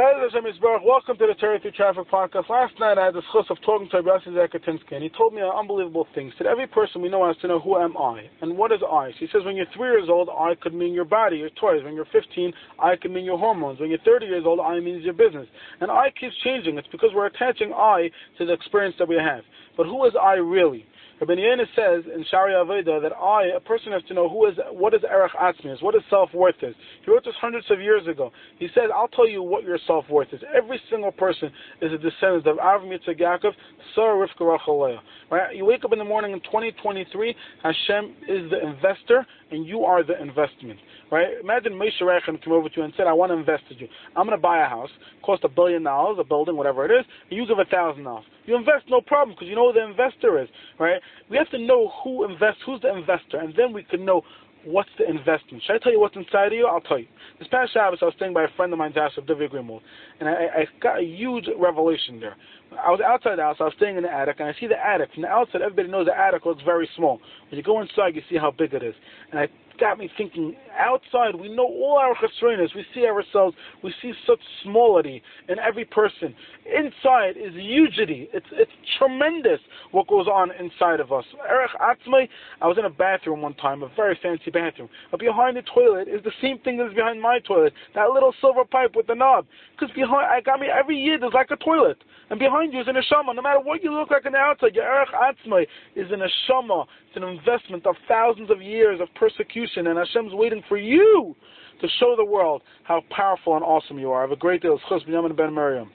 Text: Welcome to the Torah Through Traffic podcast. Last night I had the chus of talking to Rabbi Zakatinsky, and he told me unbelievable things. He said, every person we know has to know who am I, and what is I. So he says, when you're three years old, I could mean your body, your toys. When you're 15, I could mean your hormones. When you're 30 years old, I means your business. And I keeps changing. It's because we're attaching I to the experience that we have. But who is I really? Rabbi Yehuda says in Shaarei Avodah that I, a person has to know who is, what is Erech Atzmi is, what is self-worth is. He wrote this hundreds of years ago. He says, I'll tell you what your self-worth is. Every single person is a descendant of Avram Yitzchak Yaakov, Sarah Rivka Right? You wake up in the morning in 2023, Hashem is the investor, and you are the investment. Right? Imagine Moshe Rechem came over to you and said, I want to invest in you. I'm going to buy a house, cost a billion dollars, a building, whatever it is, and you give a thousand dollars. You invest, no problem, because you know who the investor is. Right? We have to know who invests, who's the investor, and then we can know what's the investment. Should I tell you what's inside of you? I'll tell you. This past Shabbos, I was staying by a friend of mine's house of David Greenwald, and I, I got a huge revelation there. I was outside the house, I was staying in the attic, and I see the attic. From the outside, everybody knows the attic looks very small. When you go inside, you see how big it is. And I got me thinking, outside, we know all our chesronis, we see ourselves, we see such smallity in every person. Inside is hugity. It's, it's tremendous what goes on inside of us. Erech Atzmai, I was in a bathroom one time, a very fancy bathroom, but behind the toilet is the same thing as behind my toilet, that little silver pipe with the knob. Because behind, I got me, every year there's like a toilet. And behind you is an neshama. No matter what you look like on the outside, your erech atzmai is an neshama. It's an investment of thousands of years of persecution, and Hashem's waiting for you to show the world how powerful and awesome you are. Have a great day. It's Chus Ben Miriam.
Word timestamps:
Welcome 0.00 1.18
to 1.18 1.26
the 1.26 1.34
Torah 1.38 1.60
Through 1.60 1.72
Traffic 1.72 2.08
podcast. 2.10 2.48
Last 2.48 2.72
night 2.80 2.96
I 2.96 3.04
had 3.04 3.14
the 3.14 3.22
chus 3.34 3.44
of 3.50 3.58
talking 3.60 3.86
to 3.90 4.00
Rabbi 4.00 4.24
Zakatinsky, 4.24 4.92
and 4.92 5.02
he 5.02 5.10
told 5.10 5.34
me 5.34 5.42
unbelievable 5.42 6.06
things. 6.14 6.32
He 6.32 6.38
said, 6.38 6.46
every 6.46 6.66
person 6.66 7.02
we 7.02 7.10
know 7.10 7.26
has 7.26 7.36
to 7.42 7.48
know 7.48 7.60
who 7.60 7.76
am 7.76 7.94
I, 7.98 8.22
and 8.40 8.56
what 8.56 8.72
is 8.72 8.80
I. 8.82 9.10
So 9.10 9.16
he 9.18 9.26
says, 9.26 9.42
when 9.44 9.56
you're 9.56 9.66
three 9.76 9.90
years 9.90 10.08
old, 10.08 10.30
I 10.30 10.54
could 10.62 10.72
mean 10.72 10.94
your 10.94 11.04
body, 11.04 11.36
your 11.36 11.50
toys. 11.50 11.84
When 11.84 11.92
you're 11.94 12.08
15, 12.12 12.50
I 12.82 12.96
could 12.96 13.10
mean 13.10 13.26
your 13.26 13.36
hormones. 13.36 13.78
When 13.78 13.90
you're 13.90 13.98
30 14.02 14.24
years 14.24 14.44
old, 14.46 14.58
I 14.58 14.80
means 14.80 15.04
your 15.04 15.12
business. 15.12 15.46
And 15.82 15.90
I 15.90 16.06
keeps 16.18 16.34
changing. 16.44 16.78
It's 16.78 16.88
because 16.90 17.10
we're 17.14 17.26
attaching 17.26 17.74
I 17.76 18.10
to 18.38 18.46
the 18.46 18.54
experience 18.54 18.96
that 19.00 19.08
we 19.08 19.16
have. 19.16 19.44
But 19.76 19.84
who 19.84 20.06
is 20.06 20.14
I 20.20 20.36
really? 20.36 20.86
Rabbi 21.20 21.34
Yehuda 21.34 21.66
says 21.76 22.10
in 22.14 22.24
Shaarei 22.32 22.56
Avodah 22.64 23.02
that 23.02 23.12
I, 23.12 23.54
a 23.54 23.60
person 23.60 23.92
has 23.92 24.02
to 24.08 24.14
know 24.14 24.26
who 24.26 24.46
is, 24.46 24.54
what 24.72 24.94
is 24.94 25.02
Erech 25.04 25.32
Atzmi 25.32 25.70
is, 25.70 25.82
what 25.82 25.94
is 25.94 26.00
self-worth 26.08 26.54
is. 26.62 26.74
He 27.04 27.10
wrote 27.10 27.24
this 27.26 27.34
hundreds 27.38 27.70
of 27.70 27.78
years 27.78 28.06
ago. 28.08 28.32
He 28.58 28.68
says, 28.74 28.84
I'll 28.94 29.08
tell 29.08 29.28
you 29.28 29.42
what 29.42 29.62
your 29.62 29.78
self-worth 29.86 30.28
is. 30.32 30.40
Every 30.56 30.80
single 30.90 31.12
person 31.12 31.50
is 31.82 31.92
a 31.92 31.98
descendant 31.98 32.46
of 32.46 32.56
Avram 32.56 32.88
Yitzchak 32.88 33.20
Yaakov, 33.20 33.52
Sarah 33.94 34.26
Rivka 34.26 34.98
Right? 35.30 35.54
You 35.54 35.66
wake 35.66 35.84
up 35.84 35.92
in 35.92 35.98
the 35.98 36.04
morning 36.06 36.32
in 36.32 36.40
2023, 36.40 37.34
Hashem 37.62 38.16
is 38.26 38.50
the 38.50 38.66
investor, 38.66 39.26
and 39.50 39.66
you 39.66 39.84
are 39.84 40.02
the 40.02 40.20
investment. 40.22 40.78
Right? 41.12 41.28
Imagine 41.42 41.74
Moshe 41.74 42.00
Rechem 42.00 42.42
came 42.42 42.52
over 42.54 42.68
to 42.68 42.76
you 42.76 42.82
and 42.84 42.94
said, 42.96 43.06
I 43.06 43.12
want 43.12 43.30
to 43.30 43.36
invest 43.36 43.64
in 43.70 43.78
you. 43.78 43.88
I'm 44.16 44.26
going 44.26 44.38
to 44.38 44.40
buy 44.40 44.64
a 44.64 44.68
house, 44.68 44.90
cost 45.22 45.44
a 45.44 45.48
billion 45.48 45.82
dollars, 45.82 46.16
a 46.18 46.24
building, 46.24 46.56
whatever 46.56 46.86
it 46.86 46.90
is, 46.90 47.04
and 47.28 47.36
you 47.36 47.46
give 47.46 47.58
a 47.58 47.64
thousand 47.64 48.04
dollars. 48.04 48.24
You 48.46 48.56
invest, 48.56 48.86
no 48.88 49.00
problem, 49.00 49.36
because 49.36 49.48
you 49.48 49.54
know 49.54 49.72
who 49.72 49.78
the 49.78 49.84
investor 49.84 50.40
is. 50.40 50.48
Right? 50.78 51.00
We 51.28 51.36
have 51.36 51.50
to 51.50 51.58
know 51.58 51.92
who 52.02 52.24
invests, 52.24 52.62
who's 52.66 52.80
the 52.80 52.94
investor, 52.96 53.38
and 53.38 53.54
then 53.56 53.72
we 53.72 53.82
can 53.84 54.04
know 54.04 54.22
what's 54.64 54.90
the 54.98 55.08
investment. 55.08 55.62
Should 55.66 55.76
I 55.76 55.78
tell 55.78 55.92
you 55.92 56.00
what's 56.00 56.16
inside 56.16 56.48
of 56.48 56.52
you? 56.52 56.66
I'll 56.66 56.80
tell 56.80 56.98
you. 56.98 57.06
This 57.40 57.48
past 57.48 57.72
Shabbos, 57.72 58.00
I 58.02 58.04
was 58.04 58.12
staying 58.18 58.34
by 58.34 58.44
a 58.44 58.48
friend 58.54 58.70
of 58.70 58.78
mine's 58.78 58.96
house 58.96 59.12
of 59.16 59.26
David 59.26 59.50
Greenwald, 59.50 59.80
and 60.20 60.28
I, 60.28 60.32
I 60.32 60.66
got 60.82 60.98
a 61.00 61.02
huge 61.02 61.48
revelation 61.58 62.20
there. 62.20 62.36
I 62.72 62.90
was 62.90 63.00
outside 63.00 63.36
the 63.36 63.42
house, 63.42 63.56
I 63.60 63.64
was 63.64 63.72
staying 63.78 63.96
in 63.96 64.02
the 64.02 64.12
attic, 64.12 64.36
and 64.40 64.48
I 64.48 64.52
see 64.60 64.66
the 64.66 64.76
attic. 64.76 65.08
From 65.14 65.22
the 65.22 65.28
outside, 65.28 65.62
everybody 65.62 65.88
knows 65.88 66.04
the 66.04 66.16
attic 66.16 66.44
looks 66.44 66.62
very 66.62 66.86
small. 66.96 67.18
When 67.48 67.56
you 67.56 67.62
go 67.64 67.80
inside, 67.80 68.14
you 68.14 68.20
see 68.28 68.36
how 68.36 68.50
big 68.50 68.74
it 68.74 68.82
is. 68.82 68.94
And 69.30 69.40
I 69.40 69.48
got 69.80 69.98
me 69.98 70.10
thinking, 70.18 70.54
outside, 70.78 71.34
we 71.34 71.48
know 71.48 71.64
all 71.64 71.98
our 71.98 72.14
chesronis, 72.14 72.74
we 72.76 72.84
see 72.94 73.06
ourselves, 73.06 73.56
we 73.82 73.92
see 74.02 74.12
such 74.26 74.38
smallity 74.64 75.22
in 75.48 75.58
every 75.58 75.86
person. 75.86 76.34
Inside 76.66 77.36
is 77.36 77.54
hugity. 77.54 78.28
It's, 78.34 78.46
it's 78.52 78.70
tremendous 78.98 79.58
what 79.90 80.06
goes 80.06 80.26
on 80.26 80.50
inside 80.60 81.00
of 81.00 81.10
us. 81.10 81.24
Erech 81.48 81.70
Atzmai, 81.80 82.28
I 82.60 82.66
was 82.66 82.76
in 82.78 82.84
a 82.84 82.90
bathroom 82.90 83.40
one 83.40 83.54
time, 83.54 83.82
a 83.82 83.88
very 83.96 84.18
fancy 84.22 84.50
bathroom, 84.50 84.90
but 85.10 85.18
behind 85.18 85.56
the 85.56 85.62
toilet 85.74 86.06
is 86.06 86.22
the 86.22 86.32
same 86.42 86.58
thing 86.58 86.80
as 86.86 86.94
behind 86.94 87.20
my 87.20 87.29
toilet, 87.38 87.72
that 87.94 88.10
little 88.10 88.34
silver 88.40 88.64
pipe 88.64 88.96
with 88.96 89.06
the 89.06 89.14
knob. 89.14 89.46
Because 89.72 89.94
behind, 89.94 90.26
I 90.26 90.40
got 90.40 90.60
me, 90.60 90.66
every 90.66 90.96
year 90.96 91.18
there's 91.18 91.32
like 91.32 91.50
a 91.50 91.56
toilet. 91.56 91.98
And 92.30 92.38
behind 92.38 92.72
you 92.72 92.80
is 92.80 92.88
an 92.88 92.96
neshama. 92.96 93.34
No 93.34 93.42
matter 93.42 93.60
what 93.60 93.82
you 93.82 93.92
look 93.92 94.10
like 94.10 94.26
on 94.26 94.32
the 94.32 94.38
outside, 94.38 94.74
your 94.74 94.84
erech 94.84 95.08
atzmai 95.14 95.66
is 95.94 96.10
an 96.10 96.20
neshama. 96.20 96.86
It's 97.08 97.16
an 97.16 97.24
investment 97.24 97.86
of 97.86 97.94
thousands 98.08 98.50
of 98.50 98.60
years 98.60 99.00
of 99.00 99.08
persecution, 99.14 99.86
and 99.86 99.98
Hashem's 99.98 100.32
waiting 100.34 100.62
for 100.68 100.76
you 100.76 101.34
to 101.80 101.88
show 101.98 102.14
the 102.16 102.24
world 102.24 102.62
how 102.84 103.02
powerful 103.10 103.56
and 103.56 103.64
awesome 103.64 103.98
you 103.98 104.10
are. 104.10 104.20
Have 104.22 104.32
a 104.32 104.36
great 104.36 104.62
day. 104.62 104.68
It's 104.68 104.82
Chus 104.88 105.02
Ben 105.06 105.54
Miriam. 105.54 105.90